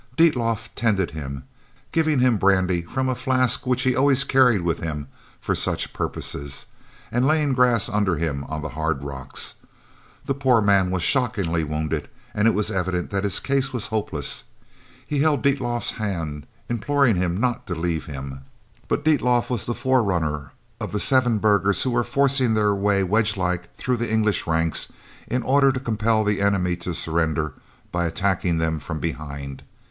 [0.17, 1.43] Dietlof tended him,
[1.91, 5.07] giving him brandy from a flask which he always carried with him
[5.39, 6.65] for such purposes,
[7.11, 9.53] and laying grass under him on the hard rocks.
[10.25, 14.43] The poor man was shockingly wounded, and it was evident that his case was hopeless.
[15.05, 18.41] He held Dietlof's hand, imploring him not to leave him,
[18.87, 23.71] but Dietlof was the forerunner of the seven burghers who were forcing their way wedgelike
[23.75, 24.91] through the English ranks
[25.27, 27.53] in order to compel the enemy to surrender
[27.91, 29.61] by attacking them from behind.